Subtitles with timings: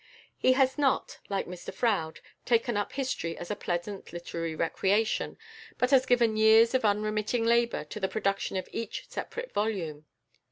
[0.35, 5.37] He has not, like Mr Froude, taken up history as a pleasant literary recreation,
[5.77, 10.07] but has given years of unremitting labour to the production of each separate volume.